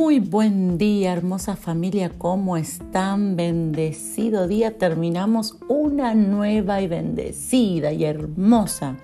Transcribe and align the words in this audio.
Muy 0.00 0.18
buen 0.18 0.78
día, 0.78 1.12
hermosa 1.12 1.56
familia, 1.56 2.10
¿cómo 2.16 2.56
están? 2.56 3.36
Bendecido 3.36 4.48
día, 4.48 4.78
terminamos 4.78 5.58
una 5.68 6.14
nueva 6.14 6.80
y 6.80 6.88
bendecida 6.88 7.92
y 7.92 8.04
hermosa 8.04 8.96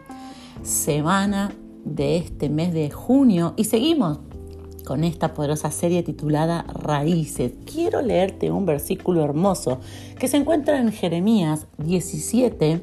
semana 0.62 1.53
de 1.85 2.17
este 2.17 2.48
mes 2.48 2.73
de 2.73 2.91
junio 2.91 3.53
y 3.59 3.65
seguimos 3.65 4.21
con 4.87 5.05
esta 5.05 5.35
poderosa 5.35 5.71
serie 5.71 6.03
titulada 6.03 6.62
Raíces. 6.62 7.53
Quiero 7.71 8.01
leerte 8.01 8.51
un 8.51 8.65
versículo 8.65 9.23
hermoso 9.23 9.81
que 10.19 10.29
se 10.29 10.39
encuentra 10.39 10.81
en 10.81 10.93
Jeremías 10.93 11.67
17, 11.77 12.81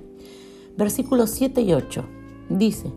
versículos 0.77 1.31
7 1.31 1.61
y 1.61 1.73
8. 1.73 2.05
Dice, 2.49 2.91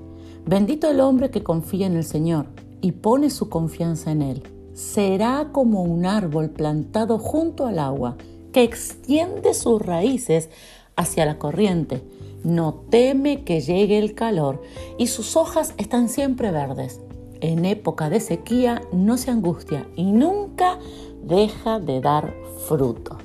bendito 0.44 0.90
el 0.90 1.00
hombre 1.00 1.30
que 1.30 1.42
confía 1.42 1.86
en 1.86 1.96
el 1.96 2.04
Señor 2.04 2.48
y 2.82 2.92
pone 2.92 3.30
su 3.30 3.48
confianza 3.48 4.12
en 4.12 4.20
Él 4.20 4.42
será 4.76 5.48
como 5.52 5.82
un 5.82 6.04
árbol 6.04 6.50
plantado 6.50 7.18
junto 7.18 7.66
al 7.66 7.78
agua, 7.78 8.16
que 8.52 8.62
extiende 8.62 9.54
sus 9.54 9.80
raíces 9.80 10.50
hacia 10.96 11.24
la 11.24 11.38
corriente. 11.38 12.02
No 12.44 12.74
teme 12.90 13.42
que 13.42 13.62
llegue 13.62 13.98
el 13.98 14.14
calor 14.14 14.62
y 14.98 15.06
sus 15.06 15.34
hojas 15.34 15.72
están 15.78 16.10
siempre 16.10 16.50
verdes. 16.50 17.00
En 17.40 17.64
época 17.64 18.10
de 18.10 18.20
sequía 18.20 18.82
no 18.92 19.16
se 19.16 19.30
angustia 19.30 19.88
y 19.96 20.12
nunca 20.12 20.78
deja 21.24 21.80
de 21.80 22.02
dar 22.02 22.34
fruto. 22.68 23.16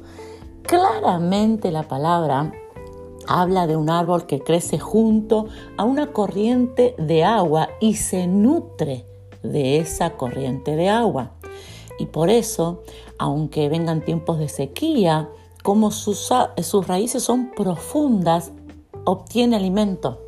Claramente 0.64 1.70
la 1.70 1.84
palabra 1.84 2.54
habla 3.28 3.68
de 3.68 3.76
un 3.76 3.90
árbol 3.90 4.26
que 4.26 4.40
crece 4.40 4.80
junto 4.80 5.48
a 5.76 5.84
una 5.84 6.14
corriente 6.14 6.96
de 6.98 7.26
agua 7.26 7.70
y 7.82 7.96
se 7.96 8.26
nutre 8.26 9.06
de 9.44 9.80
esa 9.80 10.12
corriente 10.12 10.78
de 10.78 10.90
agua. 10.90 11.34
Y 12.00 12.08
por 12.08 12.30
eso, 12.30 12.84
aunque 13.18 13.70
vengan 13.70 14.04
tiempos 14.04 14.40
de 14.40 14.50
sequía, 14.50 15.30
como 15.64 15.92
sus, 15.92 16.32
sus 16.62 16.88
raíces 16.88 17.24
son 17.24 17.52
profundas, 17.52 18.52
obtiene 19.06 19.56
alimento. 19.56 20.20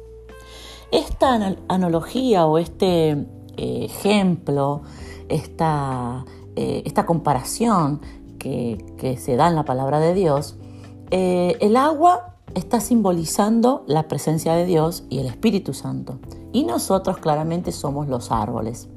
Esta 0.91 1.55
analogía 1.67 2.45
o 2.45 2.57
este 2.57 3.11
eh, 3.57 3.85
ejemplo, 3.85 4.81
esta, 5.29 6.25
eh, 6.55 6.83
esta 6.85 7.05
comparación 7.05 8.01
que, 8.37 9.17
se 9.19 9.35
da 9.35 9.47
en 9.47 9.55
la 9.55 9.63
palabra 9.63 9.99
de 9.99 10.13
Dios, 10.13 10.55
eh, 11.11 11.57
el 11.61 11.77
agua 11.77 12.35
está 12.55 12.79
simbolizando 12.79 13.83
la 13.87 14.07
presencia 14.07 14.53
de 14.53 14.65
Dios 14.65 15.03
y 15.09 15.19
el 15.19 15.27
Espíritu 15.27 15.73
Santo. 15.73 16.19
Y 16.51 16.63
nosotros 16.63 17.17
claramente 17.17 17.71
somos 17.71 18.07
los 18.07 18.31
árboles. 18.31 18.89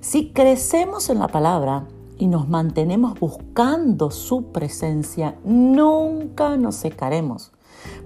Si 0.00 0.30
crecemos 0.30 1.10
en 1.10 1.18
la 1.18 1.28
palabra 1.28 1.86
y 2.16 2.26
nos 2.26 2.48
mantenemos 2.48 3.20
buscando 3.20 4.10
su 4.10 4.44
presencia, 4.44 5.36
nunca 5.44 6.56
nos 6.56 6.76
secaremos. 6.76 7.52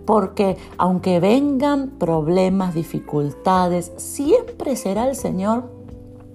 Porque 0.05 0.57
aunque 0.77 1.21
vengan 1.21 1.91
problemas, 1.91 2.75
dificultades, 2.75 3.93
siempre 3.97 4.75
será 4.75 5.09
el 5.09 5.15
Señor 5.15 5.71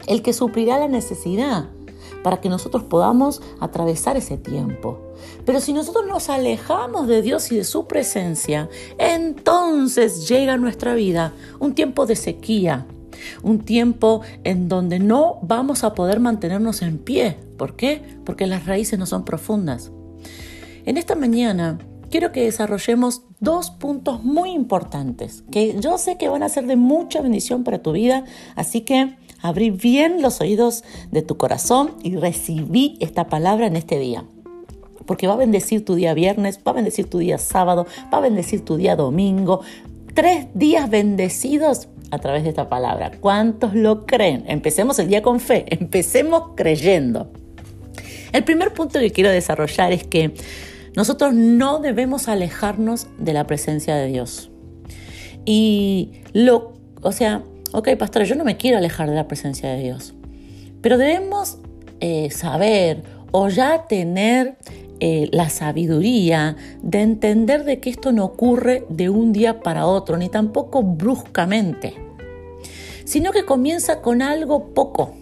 el 0.07 0.21
que 0.21 0.31
suplirá 0.31 0.79
la 0.79 0.88
necesidad 0.88 1.66
para 2.23 2.39
que 2.39 2.49
nosotros 2.49 2.83
podamos 2.83 3.41
atravesar 3.59 4.16
ese 4.16 4.38
tiempo. 4.38 4.97
Pero 5.45 5.59
si 5.59 5.73
nosotros 5.73 6.05
nos 6.07 6.29
alejamos 6.29 7.07
de 7.07 7.21
Dios 7.21 7.51
y 7.51 7.57
de 7.57 7.63
su 7.66 7.85
presencia, 7.85 8.69
entonces 8.97 10.27
llega 10.27 10.53
a 10.53 10.57
nuestra 10.57 10.95
vida 10.95 11.33
un 11.59 11.75
tiempo 11.75 12.05
de 12.05 12.16
sequía, 12.16 12.85
un 13.44 13.59
tiempo 13.59 14.22
en 14.44 14.70
donde 14.70 15.00
no 15.00 15.40
vamos 15.41 15.84
a 15.84 15.94
poder 15.94 16.19
mantenernos 16.19 16.81
en 16.81 16.97
pie. 16.97 17.38
¿Por 17.57 17.75
qué? 17.75 18.02
Porque 18.25 18.47
las 18.47 18.66
raíces 18.66 18.97
no 19.00 19.06
son 19.06 19.25
profundas. 19.25 19.91
En 20.85 20.97
esta 20.97 21.16
mañana 21.16 21.78
quiero 22.09 22.31
que 22.31 22.44
desarrollemos 22.44 23.24
dos 23.40 23.72
puntos 23.72 24.24
muy 24.24 24.52
importantes 24.52 25.44
que 25.52 25.79
yo 25.79 25.97
sé 25.97 26.18
que 26.18 26.29
van 26.29 26.44
a 26.44 26.50
ser 26.50 26.66
de 26.66 26.75
mucha 26.75 27.22
bendición 27.22 27.63
para 27.63 27.81
tu 27.81 27.91
vida, 27.91 28.25
así 28.56 28.81
que 28.81 29.16
abrí 29.41 29.72
bien 29.72 30.22
los 30.22 30.41
oídos 30.41 30.84
de 31.12 31.22
tu 31.22 31.38
corazón 31.38 31.91
y 32.03 32.16
recibí 32.16 32.97
esta 33.00 33.28
palabra 33.28 33.68
en 33.68 33.75
este 33.75 34.00
día. 34.00 34.25
Porque 35.06 35.28
va 35.28 35.34
a 35.34 35.38
bendecir 35.38 35.85
tu 35.85 35.96
día 35.96 36.13
viernes, 36.13 36.59
va 36.66 36.72
a 36.72 36.75
bendecir 36.75 37.09
tu 37.09 37.18
día 37.18 37.38
sábado, 37.38 37.88
va 38.13 38.19
a 38.19 38.22
bendecir 38.22 38.63
tu 38.63 38.78
día 38.78 38.96
domingo. 38.96 39.62
Tres 40.14 40.47
días 40.53 40.90
bendecidos 40.90 41.88
a 42.12 42.20
través 42.20 42.44
de 42.44 42.50
esta 42.50 42.70
palabra. 42.70 43.12
¿Cuántos 43.20 43.75
lo 43.75 44.06
creen? 44.06 44.44
Empecemos 44.47 45.00
el 45.00 45.08
día 45.08 45.22
con 45.22 45.40
fe, 45.40 45.66
empecemos 45.70 46.52
creyendo. 46.56 47.31
El 48.31 48.44
primer 48.44 48.74
punto 48.74 49.00
que 49.00 49.12
quiero 49.12 49.30
desarrollar 49.30 49.92
es 49.92 50.03
que 50.03 50.34
nosotros 50.96 51.34
no 51.34 51.80
debemos 51.80 52.28
alejarnos 52.28 53.08
de 53.18 53.34
la 53.34 53.46
presencia 53.47 53.96
de 53.96 54.08
Dios. 54.08 54.52
Y 55.46 56.22
lo, 56.34 56.74
o 57.02 57.12
sea, 57.12 57.44
ok, 57.72 57.96
pastor, 57.97 58.24
yo 58.24 58.36
no 58.36 58.44
me 58.44 58.58
quiero 58.58 58.78
alejar 58.78 59.09
de 59.09 59.16
la 59.16 59.28
presencia 59.28 59.70
de 59.70 59.81
Dios, 59.81 60.14
pero 60.81 60.97
debemos 60.97 61.58
eh, 62.00 62.30
saber 62.31 63.03
o 63.31 63.50
ya 63.50 63.88
tener 63.88 64.58
eh, 64.99 65.29
la 65.31 65.49
sabiduría 65.49 66.57
de 66.81 67.01
entender 67.01 67.63
de 67.63 67.79
que 67.79 67.89
esto 67.89 68.11
no 68.11 68.25
ocurre 68.25 68.85
de 68.89 69.09
un 69.09 69.31
día 69.31 69.61
para 69.61 69.85
otro, 69.85 70.17
ni 70.17 70.29
tampoco 70.29 70.83
bruscamente, 70.83 71.95
sino 73.05 73.31
que 73.31 73.45
comienza 73.45 74.01
con 74.01 74.21
algo 74.21 74.73
poco. 74.73 75.13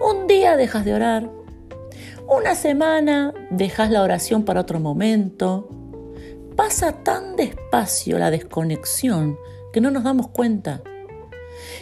Un 0.00 0.26
día 0.26 0.56
dejas 0.56 0.84
de 0.84 0.94
orar, 0.94 1.30
una 2.28 2.54
semana 2.54 3.34
dejas 3.50 3.90
la 3.90 4.02
oración 4.02 4.44
para 4.44 4.60
otro 4.60 4.80
momento. 4.80 5.68
Pasa 6.56 6.92
tan 7.02 7.36
despacio 7.36 8.18
la 8.18 8.30
desconexión 8.30 9.36
que 9.72 9.80
no 9.80 9.90
nos 9.90 10.04
damos 10.04 10.28
cuenta. 10.28 10.82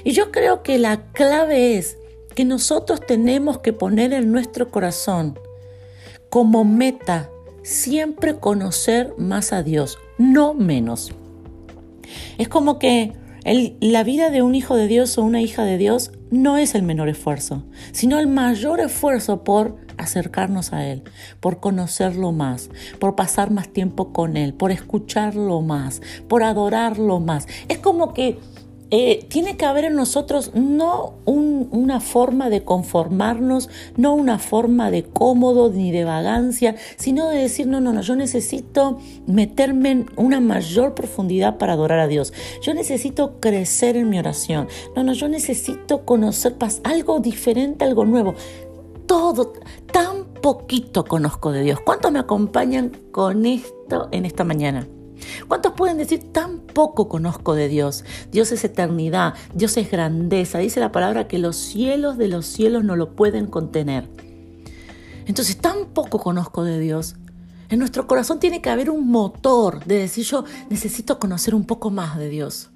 Y 0.02 0.12
yo 0.12 0.32
creo 0.32 0.62
que 0.62 0.78
la 0.78 1.12
clave 1.12 1.78
es 1.78 1.98
que 2.34 2.44
nosotros 2.44 3.00
tenemos 3.00 3.58
que 3.58 3.72
poner 3.72 4.12
en 4.12 4.32
nuestro 4.32 4.70
corazón 4.70 5.38
como 6.30 6.64
meta 6.64 7.28
siempre 7.62 8.36
conocer 8.36 9.14
más 9.18 9.52
a 9.52 9.62
Dios, 9.62 9.98
no 10.16 10.54
menos. 10.54 11.12
Es 12.38 12.48
como 12.48 12.78
que 12.78 13.12
la 13.80 14.04
vida 14.04 14.30
de 14.30 14.42
un 14.42 14.54
hijo 14.54 14.76
de 14.76 14.86
Dios 14.86 15.16
o 15.18 15.22
una 15.22 15.41
hija 15.41 15.64
de 15.64 15.78
Dios 15.78 16.12
no 16.30 16.56
es 16.56 16.74
el 16.74 16.82
menor 16.82 17.08
esfuerzo, 17.08 17.64
sino 17.92 18.18
el 18.18 18.28
mayor 18.28 18.80
esfuerzo 18.80 19.44
por 19.44 19.76
acercarnos 19.96 20.72
a 20.72 20.86
Él, 20.86 21.02
por 21.41 21.60
conocerlo 21.60 22.32
más, 22.32 22.70
por 22.98 23.16
pasar 23.16 23.50
más 23.50 23.68
tiempo 23.68 24.12
con 24.12 24.36
Él, 24.36 24.54
por 24.54 24.70
escucharlo 24.70 25.60
más, 25.60 26.00
por 26.28 26.42
adorarlo 26.42 27.20
más. 27.20 27.47
Es 27.68 27.78
como 27.78 28.14
que 28.14 28.38
eh, 28.91 29.25
tiene 29.28 29.56
que 29.56 29.67
haber 29.67 29.84
en 29.84 29.95
nosotros 29.95 30.51
no 30.55 31.15
una 31.25 32.01
forma 32.01 32.51
de 32.51 32.65
conformarnos, 32.65 33.69
no 33.97 34.15
una 34.15 34.39
forma 34.39 34.91
de 34.91 35.05
cómodo 35.05 35.71
ni 35.71 35.93
de 35.93 36.05
vagancia, 36.05 36.75
sino 36.97 37.28
de 37.28 37.39
decir, 37.39 37.69
no, 37.69 37.81
no, 37.81 37.93
no, 37.93 38.01
yo 38.01 38.17
necesito 38.17 38.99
meterme 39.27 39.91
en 39.93 40.06
una 40.17 40.41
mayor 40.41 40.95
profundidad 40.95 41.56
para 41.59 41.75
adorar 41.75 42.01
a 42.01 42.09
Dios. 42.09 42.33
Yo 42.62 42.75
necesito 42.75 43.39
crecer 43.39 43.97
en 43.97 44.09
mi 44.09 44.19
oración. 44.19 44.69
No, 44.97 45.05
no, 45.05 45.12
yo 45.12 45.28
necesito 45.28 46.05
conocer 46.05 46.57
algo 46.83 47.21
diferente, 47.21 47.84
algo 47.84 48.05
nuevo. 48.05 48.34
Todo, 49.07 49.53
tan 49.93 50.25
poquito 50.41 51.05
conozco 51.05 51.53
de 51.53 51.62
Dios. 51.62 51.81
¿Cuántos 51.81 52.11
me 52.12 52.19
acompañan 52.19 52.91
con 53.12 53.47
esto 53.47 54.09
en 54.11 54.25
esta 54.25 54.45
mañana? 54.45 54.87
¿Cuántos 55.48 55.72
pueden 55.72 55.98
decir 55.98 56.33
tan 56.33 56.59
poco 56.72 57.09
conozco 57.09 57.55
de 57.55 57.69
Dios? 57.69 58.05
Dios 58.33 58.53
es 58.53 58.65
eternidad, 58.65 59.34
Dios 59.55 59.77
es 59.77 59.91
grandeza. 59.91 60.59
Dice 60.59 60.81
la 60.81 60.93
palabra 60.93 61.28
que 61.28 61.39
los 61.39 61.57
cielos 61.57 62.19
de 62.19 62.28
los 62.28 62.47
cielos 62.47 62.84
no 62.84 62.97
lo 62.97 63.15
pueden 63.15 63.47
contener. 63.47 64.09
Entonces, 65.27 65.59
tan 65.59 65.87
poco 65.87 66.19
conozco 66.19 66.65
de 66.65 66.78
Dios. 66.78 67.17
En 67.69 67.78
nuestro 67.78 68.07
corazón 68.07 68.41
tiene 68.41 68.61
que 68.61 68.71
haber 68.71 68.91
un 68.91 69.09
motor 69.09 69.84
de 69.84 69.99
decir 69.99 70.25
yo 70.25 70.45
necesito 70.71 71.19
conocer 71.19 71.55
un 71.55 71.65
poco 71.65 71.91
más 71.91 72.19
de 72.19 72.28
Dios 72.28 72.71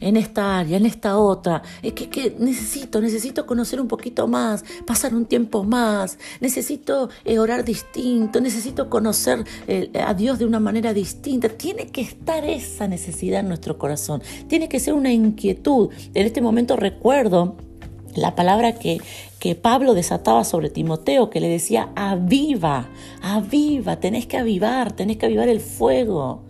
en 0.00 0.16
esta 0.16 0.58
área, 0.58 0.76
en 0.76 0.86
esta 0.86 1.18
otra. 1.18 1.62
Es 1.82 1.92
que, 1.92 2.34
necesito, 2.38 3.00
necesito 3.00 3.46
conocer 3.46 3.80
un 3.80 3.88
poquito 3.88 4.26
más, 4.26 4.64
pasar 4.86 5.14
un 5.14 5.26
tiempo 5.26 5.64
más, 5.64 6.18
necesito 6.40 7.08
eh, 7.24 7.38
orar 7.38 7.64
distinto, 7.64 8.40
necesito 8.40 8.88
conocer 8.90 9.44
eh, 9.66 9.90
a 10.04 10.14
Dios 10.14 10.38
de 10.38 10.46
una 10.46 10.60
manera 10.60 10.92
distinta. 10.92 11.48
Tiene 11.48 11.88
que 11.88 12.00
estar 12.00 12.44
esa 12.44 12.88
necesidad 12.88 13.40
en 13.40 13.48
nuestro 13.48 13.78
corazón, 13.78 14.22
tiene 14.48 14.68
que 14.68 14.80
ser 14.80 14.94
una 14.94 15.12
inquietud. 15.12 15.90
En 16.14 16.26
este 16.26 16.40
momento 16.40 16.76
recuerdo 16.76 17.56
la 18.14 18.34
palabra 18.34 18.72
que, 18.72 19.00
que, 19.38 19.54
Pablo 19.54 19.94
desataba 19.94 20.44
sobre 20.44 20.70
Timoteo, 20.70 21.30
que 21.30 21.40
le 21.40 21.48
decía, 21.48 21.90
aviva, 21.94 22.88
aviva, 23.22 24.00
tenés 24.00 24.26
que 24.26 24.36
avivar, 24.36 24.92
tenés 24.92 25.18
que 25.18 25.26
avivar 25.26 25.48
el 25.48 25.60
fuego. 25.60 26.47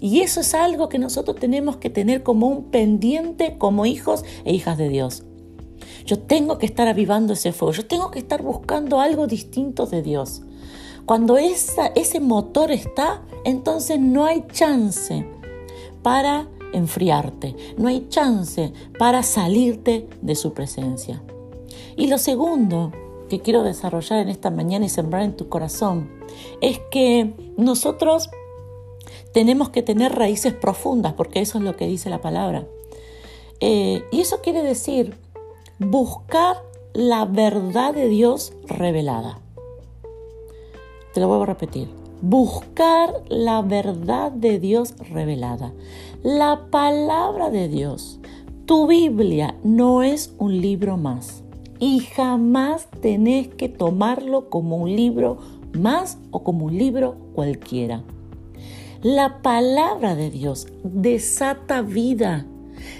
Y 0.00 0.20
eso 0.20 0.40
es 0.40 0.54
algo 0.54 0.88
que 0.88 0.98
nosotros 0.98 1.36
tenemos 1.36 1.76
que 1.76 1.90
tener 1.90 2.22
como 2.22 2.46
un 2.46 2.64
pendiente 2.64 3.56
como 3.58 3.86
hijos 3.86 4.24
e 4.44 4.54
hijas 4.54 4.78
de 4.78 4.88
Dios. 4.88 5.24
Yo 6.04 6.18
tengo 6.18 6.58
que 6.58 6.66
estar 6.66 6.88
avivando 6.88 7.32
ese 7.32 7.52
fuego, 7.52 7.72
yo 7.72 7.86
tengo 7.86 8.10
que 8.10 8.18
estar 8.18 8.42
buscando 8.42 9.00
algo 9.00 9.26
distinto 9.26 9.86
de 9.86 10.02
Dios. 10.02 10.42
Cuando 11.04 11.38
esa, 11.38 11.88
ese 11.88 12.20
motor 12.20 12.70
está, 12.70 13.22
entonces 13.44 13.98
no 13.98 14.26
hay 14.26 14.44
chance 14.52 15.26
para 16.02 16.48
enfriarte, 16.72 17.56
no 17.76 17.88
hay 17.88 18.06
chance 18.08 18.72
para 18.98 19.22
salirte 19.22 20.08
de 20.22 20.34
su 20.34 20.52
presencia. 20.52 21.22
Y 21.96 22.06
lo 22.06 22.18
segundo 22.18 22.92
que 23.28 23.40
quiero 23.40 23.62
desarrollar 23.62 24.20
en 24.20 24.28
esta 24.28 24.50
mañana 24.50 24.86
y 24.86 24.88
sembrar 24.88 25.22
en 25.22 25.36
tu 25.36 25.48
corazón 25.48 26.10
es 26.60 26.80
que 26.90 27.34
nosotros 27.56 28.30
tenemos 29.32 29.70
que 29.70 29.82
tener 29.82 30.14
raíces 30.14 30.54
profundas, 30.54 31.14
porque 31.14 31.40
eso 31.40 31.58
es 31.58 31.64
lo 31.64 31.76
que 31.76 31.86
dice 31.86 32.10
la 32.10 32.20
palabra. 32.20 32.66
Eh, 33.60 34.04
y 34.10 34.20
eso 34.20 34.40
quiere 34.40 34.62
decir 34.62 35.16
buscar 35.78 36.56
la 36.92 37.24
verdad 37.24 37.94
de 37.94 38.08
Dios 38.08 38.52
revelada. 38.66 39.38
Te 41.12 41.20
lo 41.20 41.28
vuelvo 41.28 41.44
a 41.44 41.46
repetir. 41.46 41.88
Buscar 42.20 43.22
la 43.28 43.62
verdad 43.62 44.32
de 44.32 44.58
Dios 44.58 44.94
revelada. 45.10 45.72
La 46.22 46.66
palabra 46.70 47.50
de 47.50 47.68
Dios, 47.68 48.18
tu 48.66 48.88
Biblia, 48.88 49.54
no 49.62 50.02
es 50.02 50.34
un 50.38 50.60
libro 50.60 50.96
más. 50.96 51.44
Y 51.78 52.00
jamás 52.00 52.88
tenés 53.00 53.48
que 53.48 53.68
tomarlo 53.68 54.50
como 54.50 54.78
un 54.78 54.96
libro 54.96 55.38
más 55.78 56.18
o 56.32 56.42
como 56.42 56.66
un 56.66 56.76
libro 56.76 57.16
cualquiera. 57.34 58.02
La 59.02 59.42
palabra 59.42 60.16
de 60.16 60.28
Dios 60.28 60.66
desata 60.82 61.82
vida. 61.82 62.46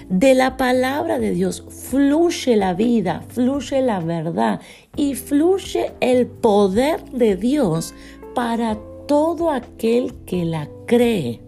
De 0.07 0.33
la 0.33 0.55
palabra 0.55 1.19
de 1.19 1.31
Dios 1.31 1.65
fluye 1.67 2.55
la 2.55 2.73
vida, 2.73 3.25
fluye 3.27 3.81
la 3.81 3.99
verdad 3.99 4.61
y 4.95 5.15
fluye 5.15 5.91
el 5.99 6.25
poder 6.27 7.03
de 7.11 7.35
Dios 7.35 7.93
para 8.33 8.77
todo 9.07 9.51
aquel 9.51 10.13
que 10.25 10.45
la 10.45 10.69
cree. 10.85 11.41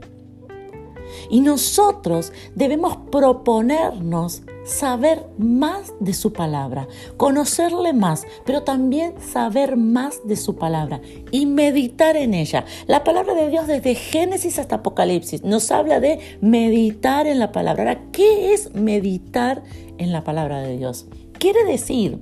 Y 1.30 1.42
nosotros 1.42 2.32
debemos 2.56 2.98
proponernos 3.12 4.44
saber 4.64 5.28
más 5.38 5.94
de 6.00 6.14
su 6.14 6.34
palabra, 6.34 6.88
conocerle 7.18 7.94
más, 7.94 8.26
pero 8.46 8.64
también 8.64 9.16
saber 9.20 9.76
más 9.76 10.28
de 10.28 10.36
su 10.36 10.56
palabra 10.56 11.02
y 11.32 11.46
meditar 11.46 12.16
en 12.16 12.34
ella. 12.34 12.66
La 12.88 13.04
palabra 13.04 13.34
de 13.34 13.50
Dios 13.50 13.68
desde 13.68 13.96
Génesis 13.96 14.60
hasta 14.60 14.78
Apocalipsis 14.78 15.44
nos 15.44 15.72
habla 15.72 16.00
de 16.00 16.20
meditar 16.42 17.28
en 17.28 17.40
la 17.40 17.52
palabra. 17.52 17.84
Ahora, 17.84 18.12
¿qué 18.12 18.54
es 18.54 18.74
meditar 18.74 19.64
en 19.98 20.12
la 20.12 20.24
palabra 20.24 20.62
de 20.62 20.78
Dios? 20.78 21.08
Quiere 21.40 21.64
decir 21.64 22.20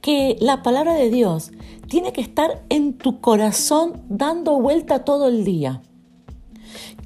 que 0.00 0.36
la 0.40 0.62
palabra 0.62 0.94
de 0.94 1.10
Dios 1.10 1.50
tiene 1.88 2.12
que 2.12 2.20
estar 2.20 2.62
en 2.68 2.98
tu 2.98 3.20
corazón 3.20 4.02
dando 4.08 4.60
vuelta 4.60 5.04
todo 5.04 5.28
el 5.28 5.44
día 5.44 5.82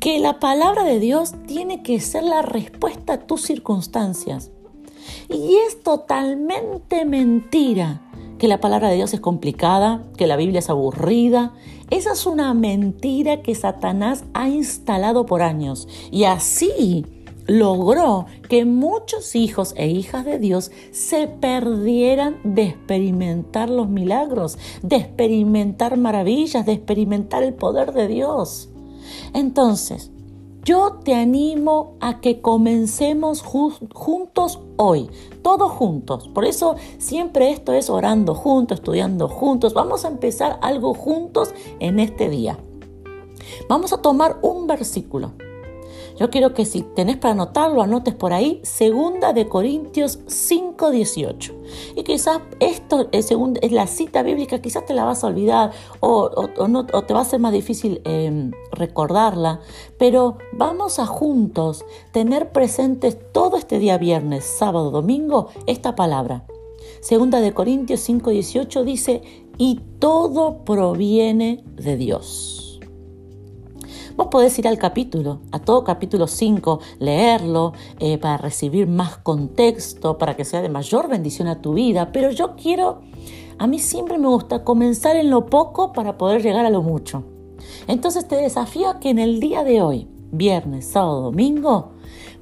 que 0.08 0.18
la 0.20 0.40
palabra 0.40 0.84
de 0.84 1.00
Dios 1.00 1.34
tiene 1.46 1.82
que 1.82 2.00
ser 2.00 2.22
la 2.22 2.40
respuesta 2.40 3.12
a 3.12 3.26
tus 3.26 3.42
circunstancias. 3.42 4.50
Y 5.28 5.56
es 5.66 5.82
totalmente 5.82 7.04
mentira 7.04 8.00
que 8.38 8.48
la 8.48 8.58
palabra 8.58 8.88
de 8.88 8.96
Dios 8.96 9.12
es 9.12 9.20
complicada, 9.20 10.02
que 10.16 10.26
la 10.26 10.36
Biblia 10.36 10.60
es 10.60 10.70
aburrida. 10.70 11.52
Esa 11.90 12.12
es 12.12 12.24
una 12.24 12.54
mentira 12.54 13.42
que 13.42 13.54
Satanás 13.54 14.24
ha 14.32 14.48
instalado 14.48 15.26
por 15.26 15.42
años. 15.42 15.86
Y 16.10 16.24
así 16.24 17.04
logró 17.46 18.24
que 18.48 18.64
muchos 18.64 19.36
hijos 19.36 19.74
e 19.76 19.88
hijas 19.88 20.24
de 20.24 20.38
Dios 20.38 20.70
se 20.90 21.26
perdieran 21.26 22.38
de 22.44 22.62
experimentar 22.62 23.68
los 23.68 23.90
milagros, 23.90 24.56
de 24.80 24.96
experimentar 24.96 25.98
maravillas, 25.98 26.64
de 26.64 26.72
experimentar 26.72 27.42
el 27.42 27.52
poder 27.52 27.92
de 27.92 28.08
Dios. 28.08 28.70
Entonces, 29.34 30.10
yo 30.64 31.00
te 31.02 31.14
animo 31.14 31.94
a 32.00 32.20
que 32.20 32.42
comencemos 32.42 33.42
juntos 33.42 34.60
hoy, 34.76 35.08
todos 35.42 35.70
juntos. 35.72 36.28
Por 36.28 36.44
eso 36.44 36.76
siempre 36.98 37.50
esto 37.52 37.72
es 37.72 37.88
orando 37.88 38.34
juntos, 38.34 38.80
estudiando 38.80 39.28
juntos. 39.28 39.72
Vamos 39.72 40.04
a 40.04 40.08
empezar 40.08 40.58
algo 40.60 40.92
juntos 40.92 41.54
en 41.80 42.00
este 42.00 42.28
día. 42.28 42.58
Vamos 43.68 43.92
a 43.92 44.02
tomar 44.02 44.38
un 44.42 44.66
versículo. 44.66 45.32
Yo 46.18 46.30
quiero 46.30 46.52
que 46.52 46.66
si 46.66 46.82
tenés 46.82 47.16
para 47.16 47.32
anotarlo, 47.32 47.80
anotes 47.80 48.14
por 48.14 48.32
ahí, 48.32 48.60
segunda 48.64 49.32
de 49.32 49.48
Corintios 49.48 50.18
5:18. 50.26 51.54
Y 51.94 52.02
quizás 52.02 52.40
esto 52.58 53.08
es, 53.12 53.30
es 53.30 53.72
la 53.72 53.86
cita 53.86 54.24
bíblica, 54.24 54.60
quizás 54.60 54.84
te 54.84 54.94
la 54.94 55.04
vas 55.04 55.22
a 55.22 55.28
olvidar 55.28 55.70
o, 56.00 56.48
no, 56.66 56.86
te 56.86 57.14
va 57.14 57.20
a 57.20 57.24
ser 57.24 57.38
más 57.38 57.52
difícil 57.52 58.00
em, 58.04 58.50
recordarla, 58.72 59.60
pero 59.96 60.38
vamos 60.52 60.98
a 60.98 61.06
juntos 61.06 61.84
tener 62.10 62.50
presentes 62.50 63.16
todo 63.32 63.56
este 63.56 63.78
día 63.78 63.96
viernes, 63.96 64.44
sábado, 64.44 64.90
domingo, 64.90 65.48
esta 65.66 65.94
palabra. 65.94 66.44
Segunda 67.00 67.40
de 67.40 67.54
Corintios 67.54 68.00
5:18 68.08 68.82
dice, 68.82 69.22
y 69.56 69.80
todo 70.00 70.64
proviene 70.64 71.62
de 71.76 71.96
Dios. 71.96 72.67
Vos 74.18 74.26
podés 74.32 74.58
ir 74.58 74.66
al 74.66 74.78
capítulo, 74.78 75.38
a 75.52 75.60
todo 75.60 75.84
capítulo 75.84 76.26
5, 76.26 76.80
leerlo 76.98 77.72
eh, 78.00 78.18
para 78.18 78.36
recibir 78.36 78.88
más 78.88 79.18
contexto, 79.18 80.18
para 80.18 80.34
que 80.34 80.44
sea 80.44 80.60
de 80.60 80.68
mayor 80.68 81.08
bendición 81.08 81.46
a 81.46 81.62
tu 81.62 81.74
vida, 81.74 82.10
pero 82.10 82.32
yo 82.32 82.56
quiero, 82.56 83.02
a 83.58 83.68
mí 83.68 83.78
siempre 83.78 84.18
me 84.18 84.26
gusta 84.26 84.64
comenzar 84.64 85.14
en 85.14 85.30
lo 85.30 85.46
poco 85.46 85.92
para 85.92 86.18
poder 86.18 86.42
llegar 86.42 86.66
a 86.66 86.70
lo 86.70 86.82
mucho. 86.82 87.22
Entonces 87.86 88.26
te 88.26 88.34
desafío 88.34 88.88
a 88.88 88.98
que 88.98 89.10
en 89.10 89.20
el 89.20 89.38
día 89.38 89.62
de 89.62 89.82
hoy, 89.82 90.08
viernes, 90.32 90.86
sábado, 90.86 91.20
domingo, 91.20 91.92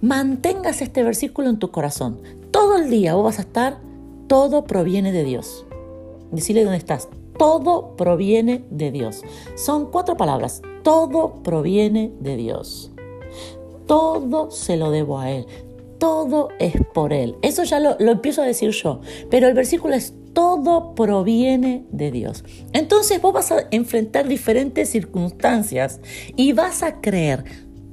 mantengas 0.00 0.80
este 0.80 1.02
versículo 1.02 1.50
en 1.50 1.58
tu 1.58 1.72
corazón. 1.72 2.22
Todo 2.52 2.78
el 2.78 2.88
día 2.88 3.16
vos 3.16 3.24
vas 3.24 3.38
a 3.38 3.42
estar, 3.42 3.80
todo 4.28 4.64
proviene 4.64 5.12
de 5.12 5.24
Dios. 5.24 5.66
Decirle 6.30 6.64
dónde 6.64 6.78
estás. 6.78 7.10
Todo 7.38 7.96
proviene 7.98 8.64
de 8.70 8.90
Dios. 8.90 9.20
Son 9.56 9.90
cuatro 9.90 10.16
palabras 10.16 10.62
todo 10.86 11.42
proviene 11.42 12.12
de 12.20 12.36
Dios. 12.36 12.92
Todo 13.88 14.52
se 14.52 14.76
lo 14.76 14.92
debo 14.92 15.18
a 15.18 15.32
Él. 15.32 15.44
Todo 15.98 16.50
es 16.60 16.74
por 16.94 17.12
Él. 17.12 17.34
Eso 17.42 17.64
ya 17.64 17.80
lo, 17.80 17.98
empiezo 17.98 18.40
a 18.42 18.44
decir 18.44 18.70
yo. 18.70 19.00
Pero 19.28 19.48
el 19.48 19.54
versículo 19.54 19.96
es 19.96 20.14
todo 20.32 20.94
proviene 20.94 21.84
de 21.90 22.12
Dios. 22.12 22.44
Entonces 22.72 23.20
vos 23.20 23.32
vas 23.32 23.50
a 23.50 23.66
enfrentar 23.72 24.28
diferentes 24.28 24.88
circunstancias 24.88 25.98
y 26.36 26.52
vas 26.52 26.84
a 26.84 27.00
creer, 27.00 27.42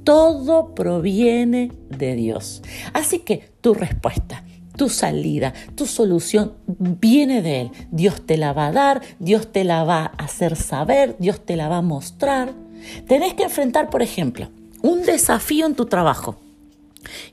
todo 0.04 0.76
proviene 0.76 1.72
de 1.88 2.14
Dios. 2.14 2.62
Así 2.92 3.18
que 3.18 3.50
tu 3.60 3.74
respuesta, 3.74 4.44
tu 4.76 4.88
salida, 4.88 5.52
tu 5.74 5.86
solución 5.86 6.52
viene 6.68 7.42
de 7.42 7.62
Él. 7.62 7.70
Dios 7.90 8.24
te 8.24 8.36
la 8.36 8.52
va 8.52 8.68
a 8.68 8.72
dar, 8.72 9.00
Dios 9.18 9.50
te 9.50 9.64
la 9.64 9.82
va 9.82 10.04
a 10.04 10.24
hacer 10.24 10.54
saber, 10.54 11.16
Dios 11.18 11.40
te 11.44 11.56
la 11.56 11.68
va 11.68 11.78
a 11.78 11.82
mostrar. 11.82 12.63
Tenés 13.06 13.34
que 13.34 13.44
enfrentar, 13.44 13.90
por 13.90 14.02
ejemplo, 14.02 14.50
un 14.82 15.02
desafío 15.02 15.66
en 15.66 15.74
tu 15.74 15.86
trabajo. 15.86 16.36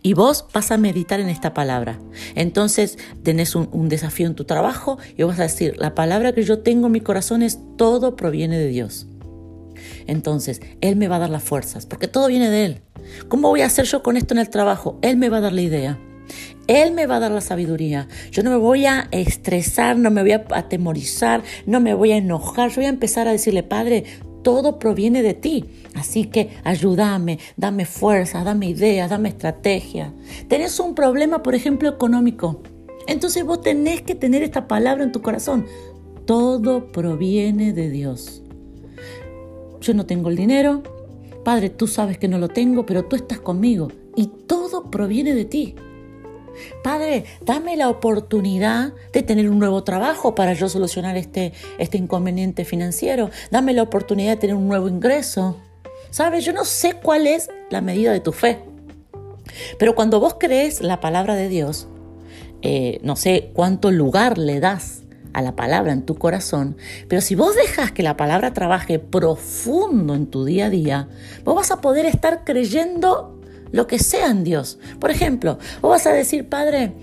Y 0.01 0.13
vos 0.13 0.45
vas 0.53 0.71
a 0.71 0.77
meditar 0.77 1.19
en 1.19 1.29
esta 1.29 1.53
palabra. 1.53 1.99
Entonces 2.35 2.97
tenés 3.23 3.55
un, 3.55 3.89
desafío 3.89 4.27
en 4.27 4.35
tu 4.35 4.45
trabajo 4.45 4.97
y 5.17 5.23
vas 5.23 5.39
a 5.39 5.43
decir, 5.43 5.75
la 5.77 5.95
palabra 5.95 6.33
que 6.33 6.43
yo 6.43 6.59
tengo 6.59 6.87
en 6.87 6.93
mi 6.93 7.01
corazón 7.01 7.41
es 7.41 7.59
todo 7.77 8.15
proviene 8.15 8.57
de 8.57 8.67
Dios. 8.67 9.07
Entonces, 10.07 10.61
Él 10.81 10.95
me 10.95 11.07
va 11.07 11.15
a 11.15 11.19
dar 11.19 11.29
las 11.29 11.43
fuerzas, 11.43 11.85
porque 11.85 12.07
todo 12.07 12.27
viene 12.27 12.49
de 12.49 12.65
Él. 12.65 12.81
¿Cómo 13.27 13.49
voy 13.49 13.61
a 13.61 13.67
hacer 13.67 13.85
yo 13.85 14.03
con 14.03 14.17
esto 14.17 14.33
en 14.33 14.39
el 14.39 14.49
trabajo? 14.49 14.99
Él 15.01 15.17
me 15.17 15.29
va 15.29 15.37
a 15.37 15.41
dar 15.41 15.53
la 15.53 15.61
idea. 15.61 15.99
Él 16.67 16.93
me 16.93 17.05
va 17.05 17.17
a 17.17 17.19
dar 17.19 17.31
la 17.31 17.41
sabiduría. 17.41 18.07
Yo 18.31 18.43
no 18.43 18.49
me 18.49 18.57
voy 18.57 18.85
a 18.85 19.07
estresar, 19.11 19.97
no 19.97 20.11
me 20.11 20.21
voy 20.21 20.31
a 20.31 20.45
atemorizar, 20.51 21.43
no 21.65 21.79
me 21.79 21.93
voy 21.93 22.11
a 22.11 22.17
enojar. 22.17 22.69
Yo 22.69 22.77
voy 22.77 22.85
a 22.85 22.89
empezar 22.89 23.27
a 23.27 23.31
decirle, 23.31 23.63
Padre, 23.63 24.05
todo 24.43 24.79
proviene 24.79 25.21
de 25.21 25.33
ti. 25.33 25.65
Así 25.95 26.25
que 26.25 26.49
ayúdame, 26.63 27.39
dame 27.57 27.85
fuerza, 27.85 28.43
dame 28.43 28.69
ideas, 28.69 29.09
dame 29.09 29.29
estrategia. 29.29 30.13
Tenés 30.47 30.79
un 30.79 30.95
problema, 30.95 31.43
por 31.43 31.55
ejemplo, 31.55 31.89
económico. 31.89 32.61
Entonces 33.07 33.43
vos 33.43 33.61
tenés 33.61 34.01
que 34.01 34.15
tener 34.15 34.43
esta 34.43 34.67
palabra 34.67 35.03
en 35.03 35.11
tu 35.11 35.21
corazón. 35.21 35.65
Todo 36.25 36.91
proviene 36.91 37.73
de 37.73 37.89
Dios. 37.89 38.41
Yo 39.81 39.93
no 39.93 40.05
tengo 40.05 40.29
el 40.29 40.35
dinero. 40.35 40.83
Padre, 41.43 41.69
tú 41.69 41.87
sabes 41.87 42.17
que 42.17 42.27
no 42.27 42.37
lo 42.37 42.49
tengo, 42.49 42.85
pero 42.85 43.05
tú 43.05 43.15
estás 43.15 43.39
conmigo. 43.39 43.89
Y 44.15 44.27
todo 44.47 44.91
proviene 44.91 45.33
de 45.33 45.45
ti. 45.45 45.75
Padre, 46.83 47.25
dame 47.45 47.75
la 47.77 47.89
oportunidad 47.89 48.93
de 49.13 49.23
tener 49.23 49.49
un 49.49 49.59
nuevo 49.59 49.83
trabajo 49.83 50.35
para 50.35 50.53
yo 50.53 50.69
solucionar 50.69 51.17
este, 51.17 51.53
este 51.77 51.97
inconveniente 51.97 52.65
financiero. 52.65 53.29
Dame 53.51 53.73
la 53.73 53.83
oportunidad 53.83 54.31
de 54.31 54.37
tener 54.37 54.55
un 54.55 54.67
nuevo 54.67 54.87
ingreso. 54.87 55.57
¿Sabes? 56.09 56.43
Yo 56.43 56.53
no 56.53 56.65
sé 56.65 56.93
cuál 56.93 57.25
es 57.25 57.49
la 57.69 57.81
medida 57.81 58.11
de 58.11 58.19
tu 58.19 58.31
fe. 58.33 58.59
Pero 59.79 59.95
cuando 59.95 60.19
vos 60.19 60.35
crees 60.39 60.81
la 60.81 60.99
palabra 60.99 61.35
de 61.35 61.47
Dios, 61.49 61.87
eh, 62.61 62.99
no 63.03 63.15
sé 63.15 63.51
cuánto 63.53 63.91
lugar 63.91 64.37
le 64.37 64.59
das 64.59 65.03
a 65.33 65.41
la 65.41 65.55
palabra 65.55 65.93
en 65.93 66.05
tu 66.05 66.15
corazón, 66.15 66.75
pero 67.07 67.21
si 67.21 67.35
vos 67.35 67.55
dejas 67.55 67.91
que 67.91 68.03
la 68.03 68.17
palabra 68.17 68.53
trabaje 68.53 68.99
profundo 68.99 70.13
en 70.13 70.27
tu 70.27 70.43
día 70.43 70.65
a 70.65 70.69
día, 70.69 71.07
vos 71.45 71.55
vas 71.55 71.71
a 71.71 71.81
poder 71.81 72.05
estar 72.05 72.43
creyendo 72.43 73.40
lo 73.71 73.87
que 73.87 73.99
sea 73.99 74.27
en 74.27 74.43
Dios. 74.43 74.79
Por 74.99 75.11
ejemplo, 75.11 75.57
vos 75.81 75.91
vas 75.91 76.07
a 76.07 76.13
decir, 76.13 76.47
Padre, 76.47 76.93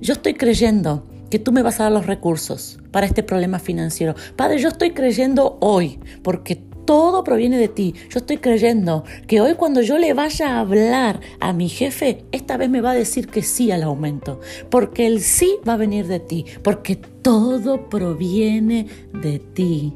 yo 0.00 0.14
estoy 0.14 0.34
creyendo 0.34 1.06
que 1.30 1.38
tú 1.38 1.52
me 1.52 1.62
vas 1.62 1.80
a 1.80 1.84
dar 1.84 1.92
los 1.92 2.06
recursos 2.06 2.78
para 2.90 3.06
este 3.06 3.22
problema 3.22 3.58
financiero. 3.58 4.14
Padre, 4.36 4.58
yo 4.58 4.68
estoy 4.68 4.90
creyendo 4.90 5.56
hoy, 5.60 5.98
porque 6.22 6.56
todo 6.84 7.24
proviene 7.24 7.58
de 7.58 7.68
ti. 7.68 7.94
Yo 8.10 8.18
estoy 8.18 8.38
creyendo 8.38 9.04
que 9.26 9.40
hoy 9.40 9.54
cuando 9.54 9.80
yo 9.80 9.98
le 9.98 10.12
vaya 10.14 10.56
a 10.56 10.60
hablar 10.60 11.20
a 11.40 11.52
mi 11.52 11.68
jefe, 11.68 12.24
esta 12.32 12.56
vez 12.56 12.68
me 12.68 12.80
va 12.80 12.90
a 12.90 12.94
decir 12.94 13.28
que 13.28 13.42
sí 13.42 13.70
al 13.70 13.82
aumento, 13.82 14.40
porque 14.70 15.06
el 15.06 15.20
sí 15.20 15.56
va 15.66 15.74
a 15.74 15.78
venir 15.78 16.06
de 16.06 16.20
ti, 16.20 16.44
porque 16.62 16.96
todo 16.96 17.88
proviene 17.88 18.86
de 19.14 19.38
ti. 19.38 19.94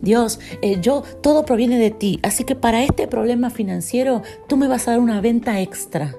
Dios, 0.00 0.40
eh, 0.62 0.78
yo, 0.80 1.02
todo 1.22 1.44
proviene 1.44 1.78
de 1.78 1.90
ti, 1.90 2.20
así 2.22 2.44
que 2.44 2.54
para 2.54 2.82
este 2.84 3.06
problema 3.06 3.50
financiero 3.50 4.22
tú 4.48 4.56
me 4.56 4.68
vas 4.68 4.88
a 4.88 4.92
dar 4.92 5.00
una 5.00 5.20
venta 5.20 5.60
extra. 5.60 6.14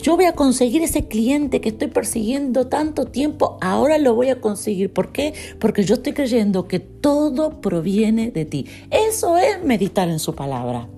Yo 0.00 0.16
voy 0.16 0.24
a 0.24 0.34
conseguir 0.34 0.82
ese 0.82 1.06
cliente 1.06 1.60
que 1.60 1.70
estoy 1.70 1.88
persiguiendo 1.88 2.66
tanto 2.66 3.06
tiempo, 3.06 3.58
ahora 3.60 3.98
lo 3.98 4.14
voy 4.14 4.28
a 4.30 4.40
conseguir. 4.40 4.92
¿Por 4.92 5.12
qué? 5.12 5.34
Porque 5.58 5.84
yo 5.84 5.94
estoy 5.94 6.12
creyendo 6.12 6.66
que 6.66 6.80
todo 6.80 7.60
proviene 7.60 8.30
de 8.30 8.44
ti. 8.44 8.66
Eso 8.90 9.38
es 9.38 9.62
meditar 9.62 10.08
en 10.08 10.18
su 10.18 10.34
palabra. 10.34 10.88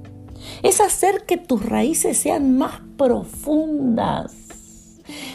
Es 0.63 0.81
hacer 0.81 1.25
que 1.27 1.37
tus 1.37 1.65
raíces 1.65 2.17
sean 2.17 2.57
más 2.57 2.81
profundas. 2.97 4.35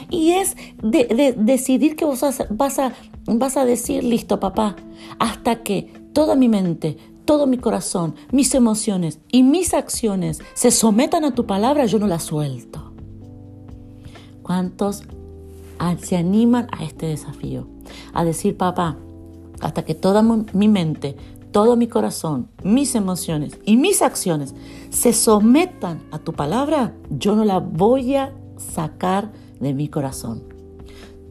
Y 0.09 0.31
es 0.31 0.55
decidir 0.81 1.95
que 1.95 2.05
vos 2.05 2.21
vas 2.49 2.79
a, 2.79 2.93
vas 3.27 3.57
a 3.57 3.65
decir, 3.65 4.03
listo 4.03 4.39
papá, 4.39 4.75
hasta 5.19 5.61
que 5.61 5.93
toda 6.13 6.35
mi 6.35 6.49
mente, 6.49 6.97
todo 7.25 7.45
mi 7.45 7.57
corazón, 7.57 8.15
mis 8.31 8.55
emociones 8.55 9.19
y 9.31 9.43
mis 9.43 9.73
acciones 9.73 10.39
se 10.53 10.71
sometan 10.71 11.25
a 11.25 11.35
tu 11.35 11.45
palabra, 11.45 11.85
yo 11.85 11.99
no 11.99 12.07
la 12.07 12.19
suelto. 12.19 12.91
¿Cuántos 14.41 15.03
se 16.01 16.17
animan 16.17 16.67
a 16.71 16.83
este 16.83 17.05
desafío? 17.05 17.67
A 18.13 18.23
decir, 18.23 18.57
papá, 18.57 18.97
hasta 19.61 19.85
que 19.85 19.93
toda 19.93 20.23
mi 20.23 20.67
mente, 20.67 21.15
todo 21.51 21.75
mi 21.75 21.87
corazón, 21.87 22.49
mis 22.63 22.95
emociones 22.95 23.59
y 23.63 23.77
mis 23.77 24.01
acciones 24.01 24.55
se 24.89 25.13
sometan 25.13 26.01
a 26.11 26.19
tu 26.19 26.33
palabra, 26.33 26.95
yo 27.09 27.35
no 27.35 27.45
la 27.45 27.59
voy 27.59 28.15
a 28.15 28.33
sacar 28.57 29.31
de 29.59 29.73
mi 29.73 29.87
corazón. 29.87 30.43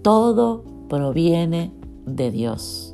Todo 0.02 0.64
proviene 0.88 1.72
de 2.06 2.30
Dios. 2.30 2.87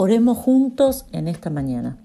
Oremos 0.00 0.38
juntos 0.38 1.06
en 1.10 1.26
esta 1.26 1.50
mañana. 1.50 1.96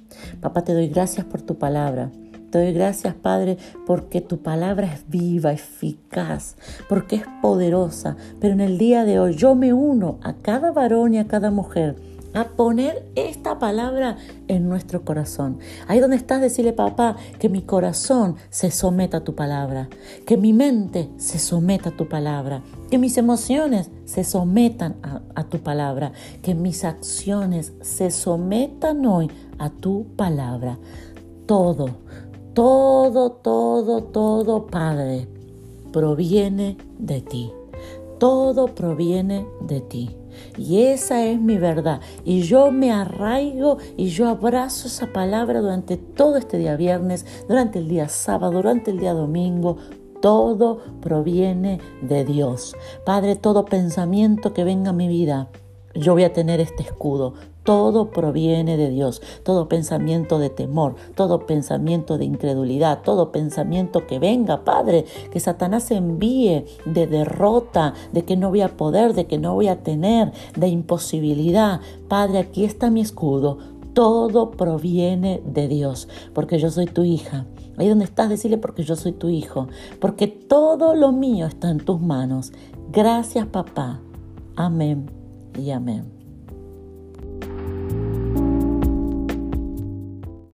Papá, 0.41 0.63
te 0.63 0.73
doy 0.73 0.87
gracias 0.87 1.27
por 1.27 1.43
tu 1.43 1.59
palabra. 1.59 2.09
Te 2.49 2.57
doy 2.57 2.73
gracias, 2.73 3.13
Padre, 3.13 3.59
porque 3.85 4.19
tu 4.19 4.39
palabra 4.39 4.91
es 4.91 5.07
viva, 5.09 5.53
eficaz, 5.53 6.55
porque 6.89 7.17
es 7.17 7.23
poderosa. 7.43 8.17
Pero 8.41 8.55
en 8.55 8.61
el 8.61 8.79
día 8.79 9.05
de 9.05 9.19
hoy 9.19 9.35
yo 9.35 9.53
me 9.53 9.73
uno 9.73 10.17
a 10.23 10.33
cada 10.33 10.71
varón 10.71 11.13
y 11.13 11.19
a 11.19 11.27
cada 11.27 11.51
mujer 11.51 11.95
a 12.33 12.45
poner 12.45 13.05
esta 13.15 13.59
palabra 13.59 14.17
en 14.47 14.67
nuestro 14.67 15.03
corazón. 15.05 15.59
Ahí 15.87 15.99
donde 15.99 16.15
estás, 16.15 16.41
decirle, 16.41 16.73
papá, 16.73 17.15
que 17.39 17.49
mi 17.49 17.61
corazón 17.61 18.35
se 18.49 18.71
someta 18.71 19.17
a 19.17 19.23
tu 19.23 19.35
palabra, 19.35 19.89
que 20.25 20.37
mi 20.37 20.53
mente 20.53 21.09
se 21.17 21.39
someta 21.39 21.89
a 21.89 21.97
tu 21.97 22.07
palabra, 22.07 22.61
que 22.89 22.97
mis 22.97 23.17
emociones 23.17 23.89
se 24.05 24.23
sometan 24.23 24.95
a, 25.35 25.43
tu 25.45 25.59
palabra, 25.59 26.11
que 26.41 26.55
mis 26.55 26.83
acciones 26.83 27.73
se 27.81 28.11
sometan 28.11 29.05
hoy 29.05 29.29
a 29.57 29.69
tu 29.69 30.05
palabra. 30.15 30.77
Todo, 31.45 31.89
todo, 32.53 33.31
todo, 33.31 34.03
todo, 34.03 34.67
Padre, 34.67 35.27
proviene 35.91 36.77
de 36.97 37.21
ti. 37.21 37.51
Todo 38.19 38.67
proviene 38.67 39.45
de 39.61 39.81
ti. 39.81 40.15
Y 40.57 40.83
esa 40.83 41.25
es 41.25 41.39
mi 41.39 41.57
verdad. 41.57 42.01
Y 42.23 42.41
yo 42.41 42.71
me 42.71 42.91
arraigo 42.91 43.77
y 43.97 44.07
yo 44.07 44.27
abrazo 44.27 44.87
esa 44.87 45.07
palabra 45.07 45.61
durante 45.61 45.97
todo 45.97 46.37
este 46.37 46.57
día 46.57 46.75
viernes, 46.75 47.25
durante 47.47 47.79
el 47.79 47.87
día 47.87 48.09
sábado, 48.09 48.53
durante 48.53 48.91
el 48.91 48.99
día 48.99 49.13
domingo. 49.13 49.77
Todo 50.21 50.79
proviene 51.01 51.79
de 52.01 52.23
Dios. 52.23 52.75
Padre, 53.05 53.35
todo 53.35 53.65
pensamiento 53.65 54.53
que 54.53 54.63
venga 54.63 54.91
a 54.91 54.93
mi 54.93 55.07
vida, 55.07 55.49
yo 55.95 56.13
voy 56.13 56.23
a 56.23 56.33
tener 56.33 56.59
este 56.59 56.83
escudo. 56.83 57.33
Todo 57.63 58.11
proviene 58.11 58.75
de 58.75 58.89
Dios, 58.89 59.21
todo 59.43 59.69
pensamiento 59.69 60.37
de 60.37 60.49
temor, 60.49 60.95
todo 61.15 61.45
pensamiento 61.45 62.17
de 62.17 62.25
incredulidad, 62.25 63.01
todo 63.03 63.31
pensamiento 63.31 64.05
que 64.05 64.19
venga, 64.19 64.65
Padre, 64.65 65.05
que 65.31 65.39
Satanás 65.39 65.89
envíe 65.91 66.65
de 66.85 67.07
derrota, 67.07 67.93
de 68.11 68.25
que 68.25 68.35
no 68.35 68.49
voy 68.49 68.61
a 68.61 68.75
poder, 68.75 69.13
de 69.13 69.27
que 69.27 69.37
no 69.37 69.53
voy 69.53 69.69
a 69.69 69.81
tener, 69.81 70.33
de 70.57 70.67
imposibilidad. 70.67 71.79
Padre, 72.09 72.39
aquí 72.39 72.65
está 72.65 72.89
mi 72.89 72.99
escudo. 72.99 73.59
Todo 73.93 74.51
proviene 74.51 75.41
de 75.45 75.67
Dios, 75.67 76.09
porque 76.33 76.59
yo 76.59 76.69
soy 76.69 76.87
tu 76.87 77.03
hija. 77.03 77.45
Ahí 77.77 77.87
donde 77.87 78.05
estás, 78.05 78.29
decirle 78.29 78.57
porque 78.57 78.83
yo 78.83 78.95
soy 78.95 79.13
tu 79.13 79.29
hijo, 79.29 79.67
porque 79.99 80.27
todo 80.27 80.95
lo 80.95 81.11
mío 81.11 81.45
está 81.45 81.69
en 81.69 81.79
tus 81.79 82.01
manos. 82.01 82.51
Gracias, 82.91 83.47
papá. 83.47 84.01
Amén 84.55 85.09
y 85.57 85.71
amén. 85.71 86.22